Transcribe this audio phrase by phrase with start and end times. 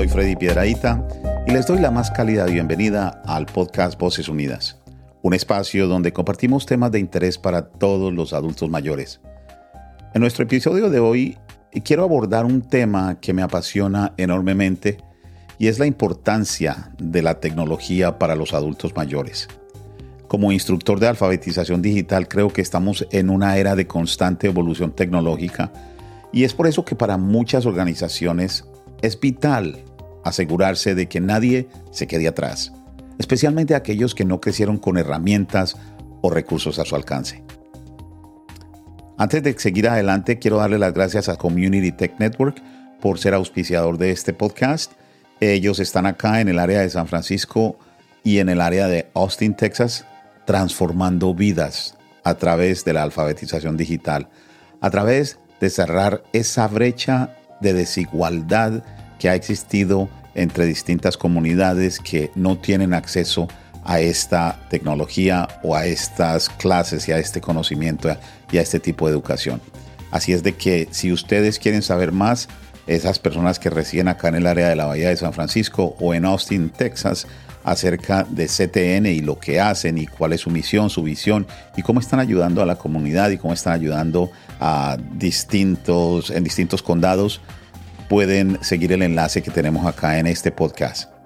[0.00, 1.06] soy Freddy Piedraíta
[1.46, 4.78] y les doy la más cálida bienvenida al podcast Voces Unidas,
[5.20, 9.20] un espacio donde compartimos temas de interés para todos los adultos mayores.
[10.14, 11.36] En nuestro episodio de hoy
[11.84, 14.96] quiero abordar un tema que me apasiona enormemente
[15.58, 19.48] y es la importancia de la tecnología para los adultos mayores.
[20.28, 25.70] Como instructor de alfabetización digital creo que estamos en una era de constante evolución tecnológica
[26.32, 28.64] y es por eso que para muchas organizaciones
[29.02, 29.84] es vital
[30.24, 32.72] asegurarse de que nadie se quede atrás,
[33.18, 35.76] especialmente aquellos que no crecieron con herramientas
[36.20, 37.42] o recursos a su alcance.
[39.18, 42.62] Antes de seguir adelante, quiero darle las gracias a Community Tech Network
[43.00, 44.92] por ser auspiciador de este podcast.
[45.40, 47.78] Ellos están acá en el área de San Francisco
[48.24, 50.06] y en el área de Austin, Texas,
[50.46, 54.28] transformando vidas a través de la alfabetización digital,
[54.80, 58.82] a través de cerrar esa brecha de desigualdad
[59.20, 63.46] que ha existido entre distintas comunidades que no tienen acceso
[63.84, 68.16] a esta tecnología o a estas clases y a este conocimiento
[68.50, 69.60] y a este tipo de educación.
[70.10, 72.48] Así es de que si ustedes quieren saber más,
[72.86, 76.14] esas personas que residen acá en el área de la Bahía de San Francisco o
[76.14, 77.26] en Austin, Texas,
[77.62, 81.46] acerca de CTN y lo que hacen y cuál es su misión, su visión
[81.76, 86.82] y cómo están ayudando a la comunidad y cómo están ayudando a distintos en distintos
[86.82, 87.42] condados
[88.10, 91.19] pueden seguir el enlace que tenemos acá en este podcast.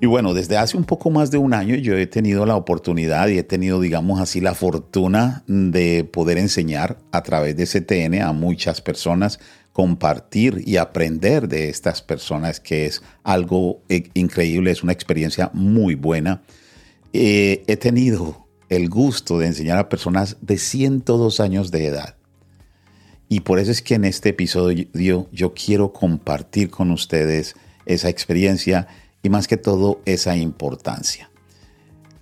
[0.00, 3.28] Y bueno, desde hace un poco más de un año yo he tenido la oportunidad
[3.28, 8.32] y he tenido, digamos así, la fortuna de poder enseñar a través de CTN a
[8.32, 9.40] muchas personas,
[9.72, 15.96] compartir y aprender de estas personas, que es algo eh, increíble, es una experiencia muy
[15.96, 16.42] buena.
[17.12, 22.14] Eh, he tenido el gusto de enseñar a personas de 102 años de edad.
[23.28, 28.86] Y por eso es que en este episodio yo quiero compartir con ustedes esa experiencia
[29.22, 31.30] y más que todo esa importancia.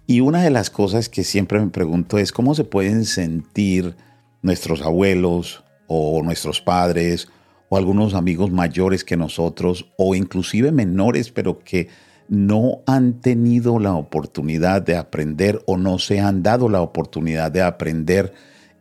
[0.07, 3.97] Y una de las cosas que siempre me pregunto es cómo se pueden sentir
[4.43, 7.29] nuestros abuelos o nuestros padres
[7.69, 11.89] o algunos amigos mayores que nosotros o inclusive menores pero que
[12.29, 17.63] no han tenido la oportunidad de aprender o no se han dado la oportunidad de
[17.63, 18.33] aprender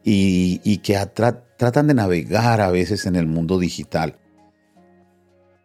[0.04, 0.98] y, que
[1.58, 4.18] tratan de navegar a veces en el mundo digital.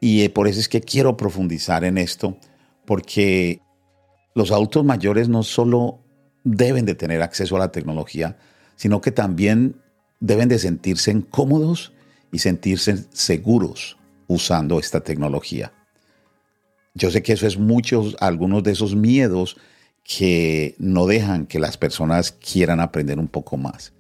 [0.01, 2.39] Y eh, por eso es que quiero profundizar en esto,
[2.87, 3.61] porque
[4.35, 6.01] los adultos mayores no solo
[6.43, 8.39] deben de tener acceso a la tecnología,
[8.77, 9.77] sino que también
[10.21, 11.93] deben de sentirse cómodos
[12.33, 15.73] y sentirse seguros usando esta tecnología.
[16.95, 19.57] Yo sé que eso es muchos, algunos de esos miedos
[20.03, 23.93] que no dejan que las personas quieran aprender un poco más.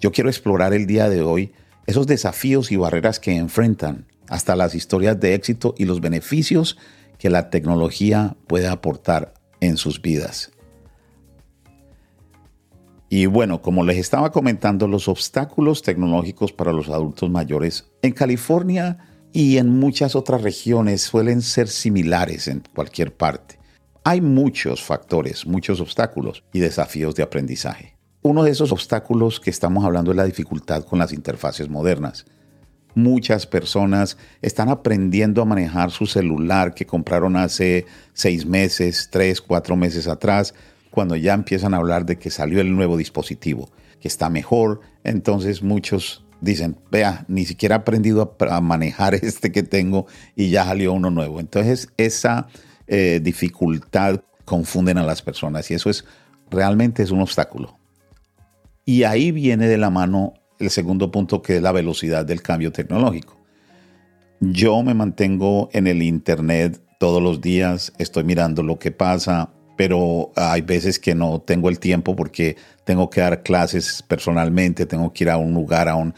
[0.00, 1.52] Yo quiero explorar el día de hoy
[1.86, 6.76] esos desafíos y barreras que enfrentan hasta las historias de éxito y los beneficios
[7.18, 10.50] que la tecnología puede aportar en sus vidas.
[13.10, 18.98] Y bueno, como les estaba comentando, los obstáculos tecnológicos para los adultos mayores en California
[19.32, 23.58] y en muchas otras regiones suelen ser similares en cualquier parte.
[24.04, 27.96] Hay muchos factores, muchos obstáculos y desafíos de aprendizaje.
[28.22, 32.26] Uno de esos obstáculos que estamos hablando es la dificultad con las interfaces modernas
[32.98, 39.76] muchas personas están aprendiendo a manejar su celular que compraron hace seis meses, tres, cuatro
[39.76, 40.54] meses atrás,
[40.90, 44.80] cuando ya empiezan a hablar de que salió el nuevo dispositivo, que está mejor.
[45.04, 50.06] Entonces muchos dicen, vea, ni siquiera he aprendido a, manejar este que tengo
[50.36, 51.40] y ya salió uno nuevo.
[51.40, 52.48] Entonces esa
[52.86, 56.04] eh, dificultad confunden a las personas y eso es
[56.50, 57.78] realmente es un obstáculo.
[58.84, 62.72] Y ahí viene de la mano el segundo punto que es la velocidad del cambio
[62.72, 63.36] tecnológico.
[64.40, 70.32] Yo me mantengo en el Internet todos los días, estoy mirando lo que pasa, pero
[70.36, 75.24] hay veces que no tengo el tiempo porque tengo que dar clases personalmente, tengo que
[75.24, 76.14] ir a un lugar, a un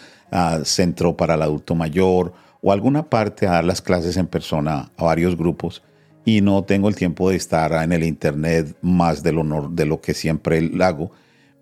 [0.65, 2.33] centro para el adulto mayor
[2.63, 5.83] o alguna parte a dar las clases en persona a varios grupos
[6.25, 10.01] y no tengo el tiempo de estar en el Internet más de lo, de lo
[10.01, 11.11] que siempre hago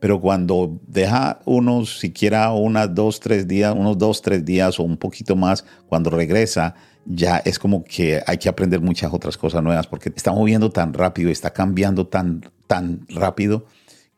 [0.00, 4.97] pero cuando deja unos, siquiera unas dos, tres días, unos dos, tres días o un
[4.97, 6.75] poquito más, cuando regresa,
[7.05, 10.93] ya es como que hay que aprender muchas otras cosas nuevas porque está moviendo tan
[10.93, 13.67] rápido, está cambiando tan, tan rápido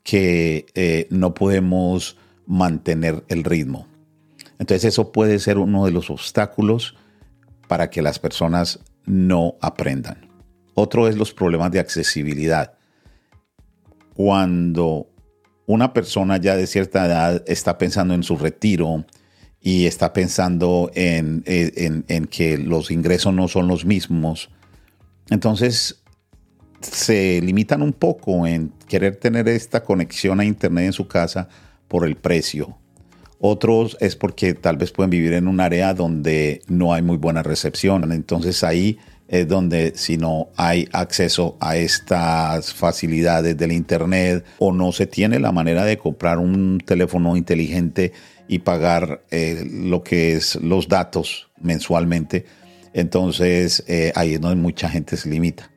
[0.02, 2.16] que eh, no podemos
[2.46, 3.86] mantener el ritmo.
[4.58, 6.96] Entonces eso puede ser uno de los obstáculos
[7.68, 10.28] para que las personas no aprendan.
[10.74, 12.74] Otro es los problemas de accesibilidad.
[14.14, 15.09] Cuando
[15.72, 19.04] una persona ya de cierta edad está pensando en su retiro
[19.60, 24.50] y está pensando en, en que los ingresos no son los mismos,
[25.28, 26.02] entonces
[26.80, 31.48] se limitan un poco en querer tener esta conexión a Internet en su casa
[31.88, 32.76] por el precio.
[33.38, 37.42] Otros es porque tal vez pueden vivir en un área donde no hay muy buena
[37.42, 38.12] recepción.
[38.12, 38.98] Entonces ahí
[39.30, 45.38] es donde si no hay acceso a estas facilidades del Internet o no se tiene
[45.38, 48.12] la manera de comprar un teléfono inteligente
[48.48, 52.44] y pagar eh, lo que es los datos mensualmente,
[52.92, 55.70] entonces eh, ahí es donde mucha gente se limita.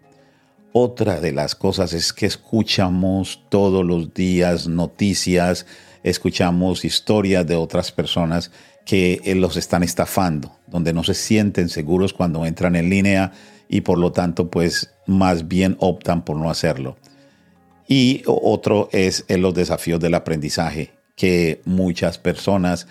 [0.72, 5.68] Otra de las cosas es que escuchamos todos los días noticias,
[6.02, 8.50] escuchamos historias de otras personas
[8.86, 13.32] que eh, los están estafando, donde no se sienten seguros cuando entran en línea
[13.70, 16.98] y por lo tanto pues más bien optan por no hacerlo.
[17.88, 22.88] Y otro es en los desafíos del aprendizaje, que muchas personas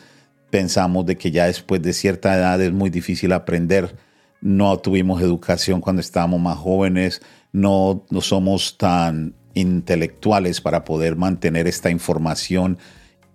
[0.51, 3.97] pensamos de que ya después de cierta edad es muy difícil aprender.
[4.41, 7.23] No tuvimos educación cuando estábamos más jóvenes,
[7.53, 12.79] no, no somos tan intelectuales para poder mantener esta información.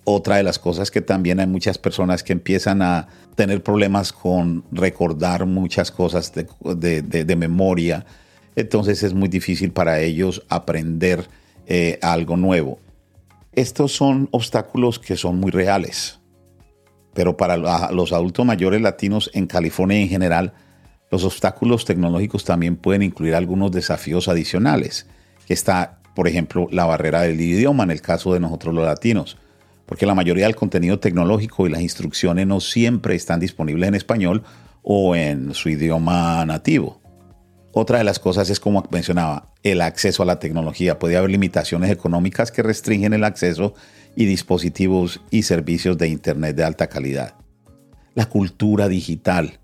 [0.10, 4.64] Otra de las cosas que también hay muchas personas que empiezan a tener problemas con
[4.72, 8.06] recordar muchas cosas de, memoria.
[8.56, 11.28] Entonces es muy difícil para ellos aprender
[11.66, 12.80] eh, algo nuevo.
[13.52, 16.22] Estos son obstáculos que son muy reales.
[17.14, 17.58] Pero para
[17.92, 20.54] los adultos mayores latinos en California en general,
[21.12, 25.06] los obstáculos tecnológicos también pueden incluir algunos desafíos adicionales,
[25.50, 29.38] está, por ejemplo, la barrera del idioma en el caso de nosotros los latinos,
[29.88, 34.44] porque la mayoría del contenido tecnológico y las instrucciones no siempre están disponibles en español
[34.84, 37.02] o en su idioma nativo.
[37.72, 41.00] Otra de las cosas es, como mencionaba, el acceso a la tecnología.
[41.00, 43.74] Puede haber limitaciones económicas que restringen el acceso
[44.16, 47.34] y dispositivos y servicios de Internet de alta calidad.
[48.14, 49.60] La cultura digital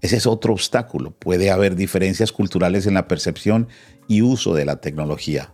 [0.00, 1.10] ese es otro obstáculo.
[1.12, 3.68] Puede haber diferencias culturales en la percepción
[4.08, 5.52] y uso de la tecnología.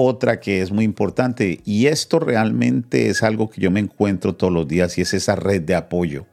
[0.00, 4.52] Otra que es muy importante, y esto realmente es algo que yo me encuentro todos
[4.52, 6.24] los días, y es esa red de apoyo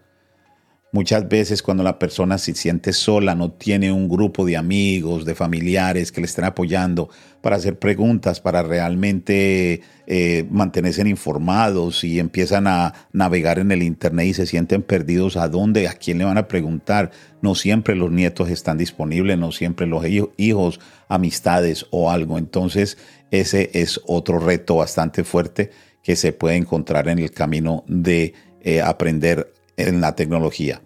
[0.95, 5.35] Muchas veces cuando la persona se siente sola, no tiene un grupo de amigos, de
[5.35, 7.09] familiares que le estén apoyando
[7.41, 14.27] para hacer preguntas, para realmente eh, mantenerse informados y empiezan a navegar en el Internet
[14.27, 17.11] y se sienten perdidos a dónde, a quién le van a preguntar.
[17.41, 20.05] No siempre los nietos están disponibles, no siempre los
[20.37, 20.79] hijos,
[21.09, 22.37] amistades o algo.
[22.37, 22.97] Entonces
[23.31, 25.71] ese es otro reto bastante fuerte
[26.03, 30.81] que se puede encontrar en el camino de eh, aprender en la tecnología.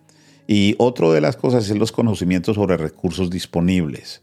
[0.48, 4.22] Y otra de las cosas es los conocimientos sobre recursos disponibles.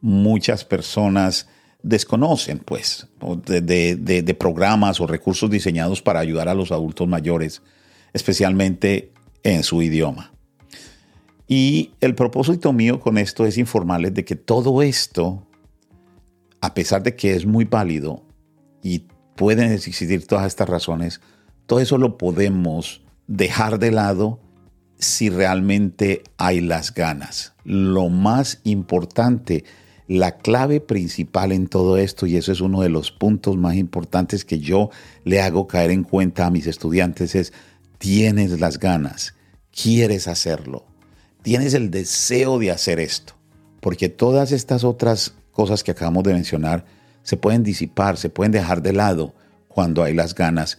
[0.00, 1.48] Muchas personas
[1.82, 7.62] desconocen, pues, de, programas o recursos diseñados para ayudar a los adultos mayores,
[8.12, 9.12] especialmente
[9.42, 10.32] en su idioma.
[11.46, 15.46] Y el propósito mío con esto es informarles de que todo esto,
[16.60, 18.24] a pesar de que es muy válido
[18.82, 19.04] y
[19.36, 21.20] pueden existir todas estas razones,
[21.66, 24.40] todo eso lo podemos dejar de lado
[24.98, 27.54] si realmente hay las ganas.
[27.64, 29.64] Lo más importante,
[30.08, 34.44] la clave principal en todo esto, y eso es uno de los puntos más importantes
[34.44, 34.90] que yo
[35.24, 37.52] le hago caer en cuenta a mis estudiantes, es
[37.98, 39.34] tienes las ganas,
[39.70, 40.86] quieres hacerlo,
[41.42, 43.34] tienes el deseo de hacer esto,
[43.80, 46.84] porque todas estas otras cosas que acabamos de mencionar
[47.24, 49.34] se pueden disipar, se pueden dejar de lado
[49.66, 50.78] cuando hay las ganas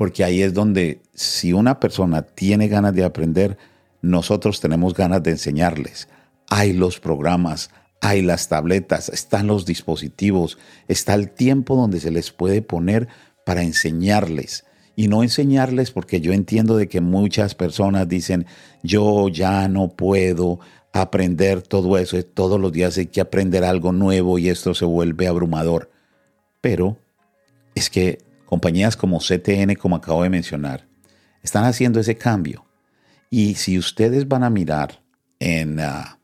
[0.00, 3.58] porque ahí es donde si una persona tiene ganas de aprender,
[4.00, 6.08] nosotros tenemos ganas de enseñarles.
[6.48, 7.68] Hay los programas,
[8.00, 10.56] hay las tabletas, están los dispositivos,
[10.88, 13.08] está el tiempo donde se les puede poner
[13.44, 14.64] para enseñarles.
[14.96, 18.46] Y no enseñarles porque yo entiendo de que muchas personas dicen,
[18.82, 20.60] yo ya no puedo
[20.92, 25.26] aprender todo eso, todos los días hay que aprender algo nuevo y esto se vuelve
[25.26, 25.90] abrumador.
[26.60, 26.98] Pero
[27.74, 30.86] es que compañías como CTN, como acabo de mencionar,
[31.42, 32.66] están haciendo ese cambio.
[33.30, 35.02] Y si ustedes van a mirar
[35.38, 36.18] en ah,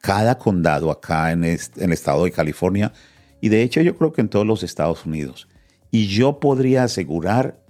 [0.00, 2.92] cada condado acá en, en el estado de California,
[3.40, 5.48] y de hecho yo creo que en todos los Estados Unidos,
[5.90, 7.60] y yo podría asegurar,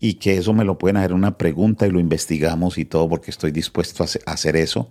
[0.00, 3.30] y que eso me lo pueden hacer una pregunta y lo investigamos y todo, porque
[3.30, 4.90] estoy dispuesto a hacer eso,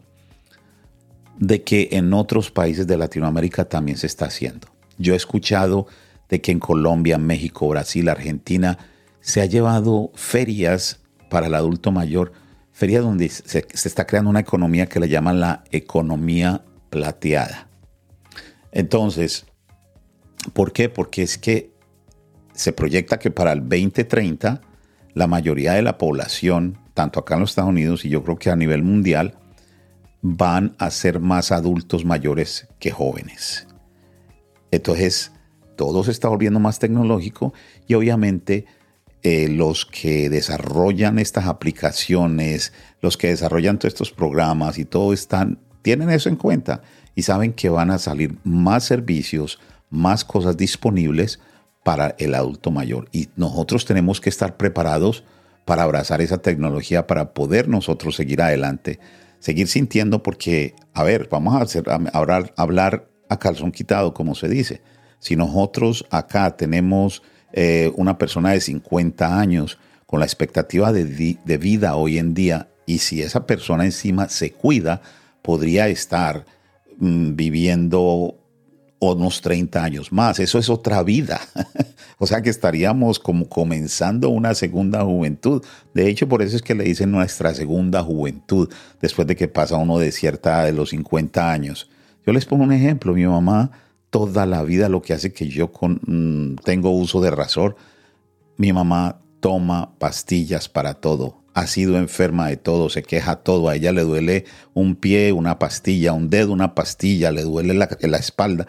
[1.47, 4.69] de que en otros países de Latinoamérica también se está haciendo.
[4.97, 5.87] Yo he escuchado
[6.29, 8.77] de que en Colombia, México, Brasil, Argentina
[9.19, 12.31] se ha llevado ferias para el adulto mayor,
[12.71, 17.67] ferias donde se, se está creando una economía que le llaman la economía plateada.
[18.71, 19.45] Entonces,
[20.53, 20.87] ¿por qué?
[20.87, 21.73] Porque es que
[22.53, 24.61] se proyecta que para el 2030
[25.13, 28.49] la mayoría de la población, tanto acá en los Estados Unidos y yo creo que
[28.49, 29.35] a nivel mundial,
[30.23, 33.67] van a ser más adultos mayores que jóvenes.
[34.71, 35.33] Entonces,
[35.75, 37.53] todo se está volviendo más tecnológico
[37.87, 38.65] y obviamente
[39.21, 45.59] eh, los que desarrollan estas aplicaciones, los que desarrollan todos estos programas y todo están,
[45.81, 46.81] tienen eso en cuenta
[47.15, 51.41] y saben que van a salir más servicios, más cosas disponibles
[51.83, 53.09] para el adulto mayor.
[53.11, 55.25] Y nosotros tenemos que estar preparados
[55.65, 58.99] para abrazar esa tecnología, para poder nosotros seguir adelante,
[59.43, 61.83] seguir sintiendo, porque, a ver, vamos a, hacer,
[62.55, 64.81] hablar, a calzón quitado, como se dice.
[65.19, 71.03] Si nosotros acá tenemos eh, una persona de 50 años con la expectativa de,
[71.43, 75.01] de vida hoy en día, y si esa persona encima se cuida,
[75.41, 76.45] podría estar
[76.99, 78.37] Mm, viviendo
[79.11, 80.39] unos 30 años más.
[80.39, 81.41] Eso es otra vida.
[82.17, 85.63] o sea que estaríamos como comenzando una segunda juventud.
[85.93, 89.77] De hecho, por eso es que le dicen nuestra segunda juventud, después de que pasa
[89.77, 91.89] uno de cierta de los 50 años.
[92.25, 93.13] Yo les pongo un ejemplo.
[93.13, 93.71] Mi mamá
[94.09, 97.75] toda la vida lo que hace que yo con, mm, tengo uso de razón.
[98.57, 103.75] Mi mamá toma pastillas para todo ha sido enferma de todo, se queja todo, a
[103.75, 108.17] ella le duele un pie, una pastilla, un dedo, una pastilla, le duele la, la
[108.17, 108.67] espalda.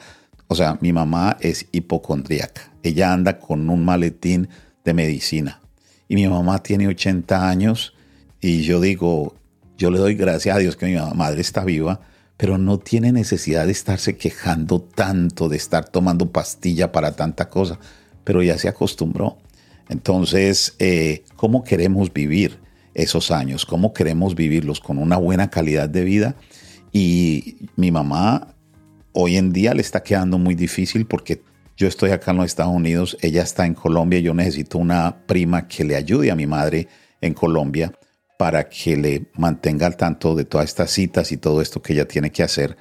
[0.49, 4.49] O sea, mi mamá es hipocondríaca, ella anda con un maletín
[4.85, 5.61] de medicina.
[6.09, 7.95] Y mi mamá tiene 80 años
[8.41, 9.35] y yo digo,
[9.79, 12.01] yo le doy gracias a Dios que mi madre está viva,
[12.37, 17.79] pero no tiene necesidad de estarse quejando tanto, de estar tomando pastilla para tanta cosa,
[18.25, 19.39] pero ya se acostumbró.
[19.89, 22.65] Entonces, eh, ¿cómo queremos vivir?
[22.95, 26.37] esos años, cómo queremos vivirlos con una buena calidad de vida.
[26.93, 28.55] Y mi mamá
[29.15, 31.43] hoy en día le está quedando muy difícil porque
[31.77, 35.67] yo estoy acá en los Estados Unidos, ella está en Colombia, yo necesito una prima
[35.67, 36.89] que le ayude a mi madre
[37.21, 37.93] en Colombia
[38.39, 42.07] para que le mantenga al tanto de todas estas citas y todo esto que ella
[42.07, 42.77] tiene que hacer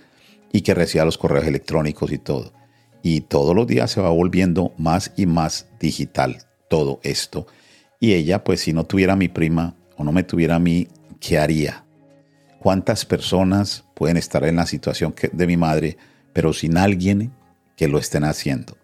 [0.51, 2.53] y que reciba los correos electrónicos y todo.
[3.01, 7.47] Y todos los días se va volviendo más y más digital todo esto.
[7.99, 10.87] Y ella, pues si no tuviera mi prima, o no me tuviera a mí,
[11.19, 11.85] ¿qué haría?
[12.59, 15.97] ¿Cuántas personas pueden estar en la situación de mi madre,
[16.33, 17.31] pero sin alguien
[17.75, 18.77] que lo estén haciendo?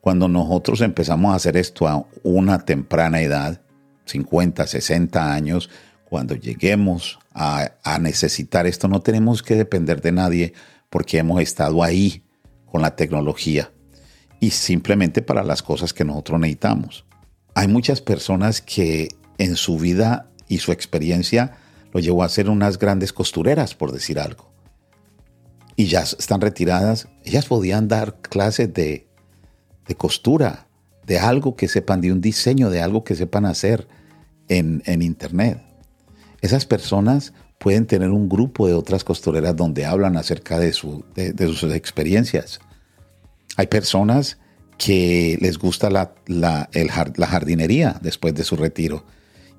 [0.00, 3.60] Cuando nosotros empezamos a hacer esto a una temprana edad,
[4.06, 5.70] 50, 60 años,
[6.04, 7.70] cuando lleguemos a,
[8.00, 10.52] necesitar esto, no tenemos que depender de nadie
[10.90, 12.22] porque hemos estado ahí
[12.66, 13.72] con la tecnología
[14.38, 17.06] y simplemente para las cosas que nosotros necesitamos.
[17.54, 19.08] Hay muchas personas que
[19.38, 21.56] en su vida y su experiencia
[21.92, 24.51] lo llevó a ser unas grandes costureras, por decir algo.
[25.76, 27.08] Y ya están retiradas.
[27.24, 29.06] Ellas podían dar clases de,
[29.96, 30.66] costura,
[31.06, 33.86] de algo que sepan, de un diseño, de algo que sepan hacer
[34.48, 35.62] en, Internet.
[36.40, 41.46] Esas personas pueden tener un grupo de otras costureras donde hablan acerca de, su, de,
[41.48, 42.60] sus experiencias.
[43.56, 44.38] Hay personas
[44.78, 49.04] que les gusta la, la jardinería después de su retiro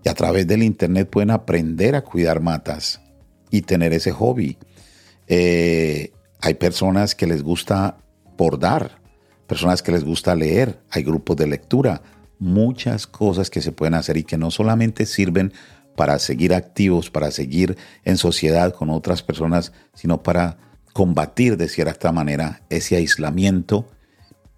[0.04, 3.02] y a través del Internet pueden aprender a cuidar matas
[3.50, 4.58] y tener ese hobby.
[5.28, 6.12] Eh,
[6.42, 7.98] hay personas que les gusta
[8.38, 9.00] bordar,
[9.48, 12.02] personas que les gusta leer, hay grupos de lectura,
[12.40, 15.54] muchas cosas que se pueden hacer y que no solamente sirven
[15.96, 20.58] para seguir activos, para seguir en sociedad con otras personas, sino para
[20.92, 23.88] combatir de cierta manera ese aislamiento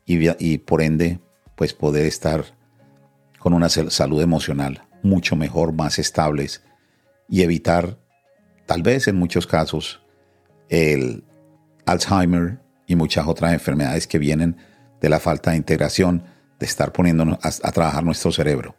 [0.05, 1.19] y, y por ende
[1.55, 2.45] pues poder estar
[3.39, 6.63] con una salud emocional mucho mejor, más estables
[7.29, 7.97] y evitar,
[8.65, 10.01] tal vez en muchos casos,
[10.69, 11.23] el
[11.85, 14.57] Alzheimer y muchas otras enfermedades que vienen
[15.01, 16.23] de la falta de integración,
[16.59, 18.75] de estar poniéndonos a, trabajar nuestro cerebro.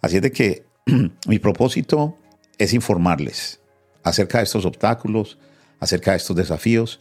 [0.00, 0.66] Así es de que
[1.26, 2.16] mi propósito
[2.58, 3.60] es informarles
[4.02, 5.38] acerca de estos obstáculos,
[5.80, 7.00] acerca de estos desafíos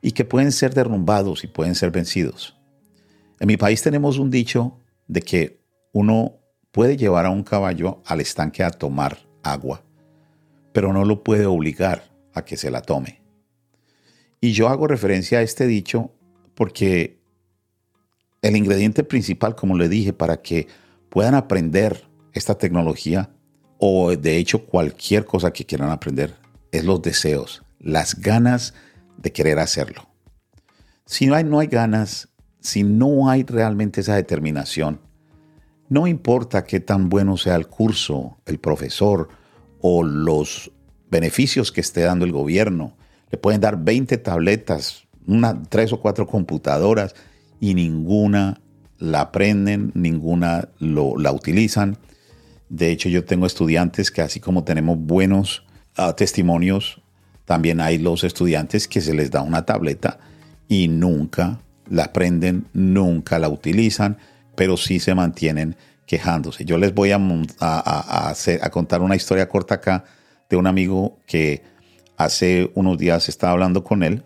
[0.00, 2.56] y que pueden ser derrumbados y pueden ser vencidos.
[3.40, 5.60] En mi país tenemos un dicho de que
[5.92, 6.38] uno
[6.70, 9.82] puede llevar a un caballo al estanque a tomar agua,
[10.72, 13.23] pero no lo puede obligar a que se la tome.
[14.44, 16.10] Y yo hago referencia a este dicho
[16.54, 17.18] porque
[18.42, 20.68] el ingrediente principal, como le dije, para que
[21.08, 23.30] puedan aprender esta tecnología
[23.78, 26.34] o de hecho cualquier cosa que quieran aprender,
[26.72, 28.74] es los deseos, las ganas
[29.16, 30.10] de querer hacerlo.
[31.06, 32.28] Si no hay, no hay ganas,
[32.60, 35.00] si no hay realmente esa determinación,
[35.88, 39.30] no importa qué tan bueno sea el curso, el profesor
[39.80, 40.70] o los
[41.10, 42.94] beneficios que esté dando el gobierno,
[43.30, 47.14] le pueden dar 20 tabletas, una, tres o cuatro computadoras
[47.60, 48.60] y ninguna
[48.98, 51.98] la aprenden, ninguna lo, la utilizan.
[52.68, 55.64] De hecho, yo tengo estudiantes que así como tenemos buenos
[55.96, 57.02] ah, testimonios,
[57.44, 60.18] también hay los estudiantes que se les da una tableta
[60.68, 64.18] y nunca la aprenden, nunca la utilizan,
[64.56, 65.76] pero sí se mantienen
[66.06, 66.64] quejándose.
[66.64, 67.20] Yo les voy a,
[67.60, 70.04] a, contar una historia corta acá
[70.48, 71.62] de un amigo que
[72.16, 74.24] hace unos días estaba hablando con él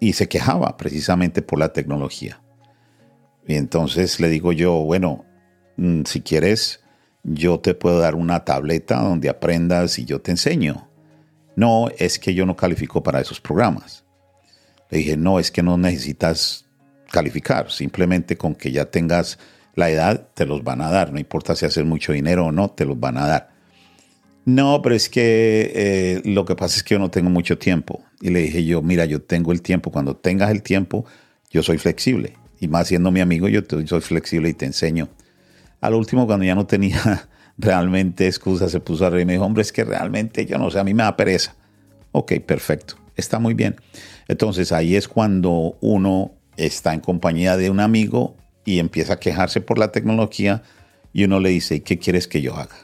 [0.00, 2.40] y se quejaba precisamente por la tecnología.
[3.46, 5.24] Y entonces le digo yo, bueno,
[5.76, 6.80] mm, si quieres,
[7.22, 10.88] yo te puedo dar una tableta donde aprendas y yo te enseño.
[11.56, 14.04] No, es que yo no califico para esos programas.
[14.90, 16.66] Le dije, no, es que no necesitas
[17.10, 19.38] calificar, simplemente con que ya tengas
[19.74, 22.70] la edad, te los van a dar, no importa si haces mucho dinero o no,
[22.70, 23.53] te los van a dar.
[24.44, 28.04] No, pero es que eh, lo que pasa es que yo no tengo mucho tiempo.
[28.20, 31.06] Y le dije yo, mira, yo tengo el tiempo, cuando tengas el tiempo,
[31.50, 32.36] yo soy flexible.
[32.60, 35.08] Y más siendo mi amigo, yo soy flexible y te enseño.
[35.80, 39.44] Al último, cuando ya no tenía realmente excusa, se puso a reír y me dijo,
[39.44, 41.54] hombre, es que realmente yo no sé, a mí me da pereza.
[42.12, 43.76] Ok, perfecto, está muy bien.
[44.28, 49.60] Entonces ahí es cuando uno está en compañía de un amigo y empieza a quejarse
[49.60, 50.62] por la tecnología
[51.12, 52.76] y uno le dice, ¿y qué quieres que yo haga?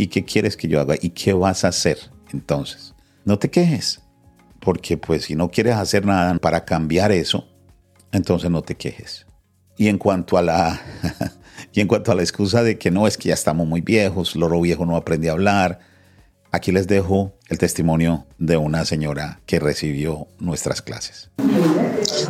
[0.00, 0.94] ¿Y qué quieres que yo haga?
[0.98, 1.98] ¿Y qué vas a hacer
[2.32, 2.94] entonces?
[3.26, 4.00] No te quejes,
[4.58, 7.46] porque pues si no quieres hacer nada para cambiar eso,
[8.10, 9.26] entonces no te quejes.
[9.76, 10.80] Y en cuanto a la
[11.74, 14.36] y en cuanto a la excusa de que no es que ya estamos muy viejos,
[14.36, 15.80] loro viejo no aprende a hablar,
[16.50, 21.30] aquí les dejo el testimonio de una señora que recibió nuestras clases.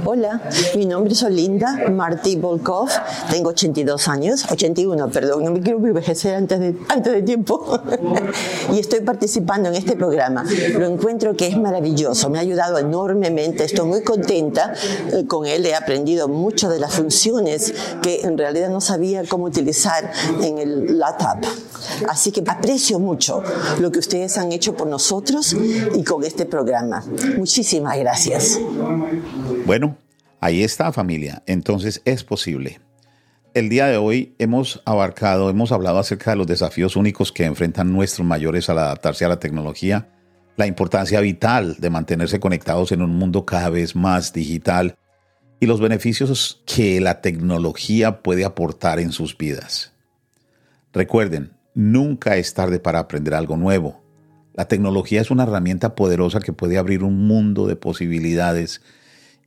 [0.05, 0.43] Hola,
[0.77, 2.89] mi nombre es Olinda Martí Volkov,
[3.31, 7.81] tengo 82 años, 81, perdón, no me quiero envejecer antes de, antes de tiempo.
[8.73, 10.45] y estoy participando en este programa.
[10.79, 14.75] Lo encuentro que es maravilloso, me ha ayudado enormemente, estoy muy contenta
[15.13, 19.45] eh, con él, he aprendido muchas de las funciones que en realidad no sabía cómo
[19.45, 20.11] utilizar
[20.43, 21.49] en el laptop.
[22.09, 23.43] Así que aprecio mucho
[23.79, 25.57] lo que ustedes han hecho por nosotros
[25.95, 27.05] y con este programa.
[27.37, 28.59] Muchísimas gracias.
[29.71, 29.99] Bueno,
[30.41, 31.45] ahí está familia.
[31.47, 32.81] Entonces es posible.
[33.55, 37.93] El día de hoy hemos abarcado, hemos hablado acerca de los desafíos únicos que enfrentan
[37.93, 40.09] nuestros mayores al adaptarse a la tecnología,
[40.57, 44.97] la importancia vital de mantenerse conectados en un mundo cada vez más digital
[45.61, 49.93] y los beneficios que la tecnología puede aportar en sus vidas.
[50.93, 54.03] Recuerden, nunca es tarde para aprender algo nuevo.
[54.53, 58.83] La tecnología es una herramienta poderosa que puede abrir un mundo de posibilidades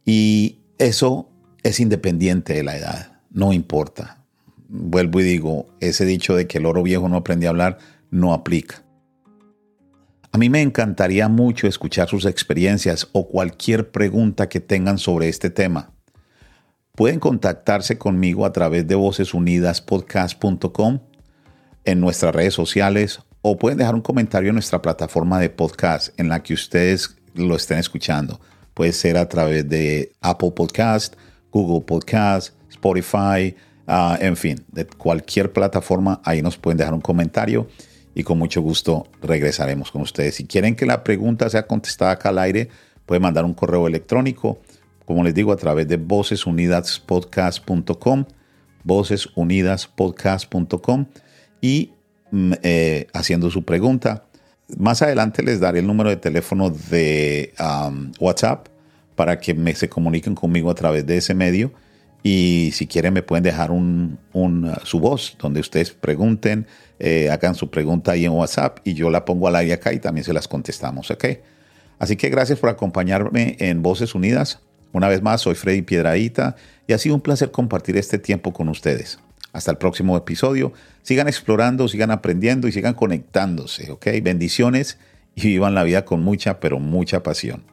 [0.05, 1.29] y eso
[1.63, 4.23] es independiente de la edad, no importa.
[4.67, 7.77] Vuelvo y digo, ese dicho de que el oro viejo no aprende a hablar
[8.09, 8.83] no aplica.
[10.31, 15.51] A mí me encantaría mucho escuchar sus experiencias o cualquier pregunta que tengan sobre este
[15.51, 15.91] tema.
[16.95, 20.99] Pueden contactarse conmigo a través de vocesunidaspodcast.com
[21.85, 26.29] en nuestras redes sociales o pueden dejar un comentario en nuestra plataforma de podcast en
[26.29, 28.39] la que ustedes lo estén escuchando.
[28.73, 31.15] Puede ser a través de Apple Podcast,
[31.51, 33.55] Google Podcast, Spotify,
[33.87, 37.67] ah, en fin, de cualquier plataforma, ahí nos pueden dejar un comentario
[38.15, 40.35] y con mucho gusto regresaremos con ustedes.
[40.35, 42.69] Si quieren que la pregunta sea contestada acá al aire,
[43.05, 44.59] pueden mandar un correo electrónico,
[45.05, 48.25] como les digo, a través de vocesunidaspodcast.com,
[48.83, 51.05] vocesunidaspodcast.com
[51.61, 51.93] y
[52.33, 54.25] Mm, eh, haciendo su pregunta.
[54.77, 57.53] Más adelante les daré el número de teléfono de
[58.19, 58.67] WhatsApp
[59.15, 61.71] para que me, se comuniquen conmigo a través de ese medio.
[62.23, 66.67] Y si quieren me pueden dejar un, uh, su voz donde ustedes pregunten,
[66.99, 69.99] eh, hagan su pregunta ahí en WhatsApp y yo la pongo al aire acá y
[69.99, 71.25] también se las contestamos, ¿ok?
[71.99, 74.59] Así que gracias por acompañarme en Voces Unidas.
[74.93, 76.55] Una vez más, soy Freddy Piedraíta
[76.87, 79.19] y ha sido un placer compartir este tiempo con ustedes.
[79.53, 80.73] Hasta el próximo episodio.
[81.03, 84.07] Sigan explorando, sigan aprendiendo y sigan conectándose, ¿ok?
[84.21, 84.97] Bendiciones
[85.35, 87.72] y vivan la vida con mucha, pero mucha pasión.